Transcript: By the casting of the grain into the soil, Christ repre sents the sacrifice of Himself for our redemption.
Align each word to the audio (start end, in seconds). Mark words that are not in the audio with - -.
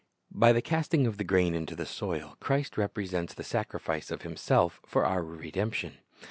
By 0.31 0.51
the 0.51 0.63
casting 0.63 1.05
of 1.05 1.17
the 1.17 1.23
grain 1.23 1.53
into 1.53 1.75
the 1.75 1.85
soil, 1.85 2.35
Christ 2.39 2.73
repre 2.73 3.07
sents 3.07 3.35
the 3.35 3.43
sacrifice 3.43 4.09
of 4.09 4.23
Himself 4.23 4.81
for 4.83 5.05
our 5.05 5.23
redemption. 5.23 5.99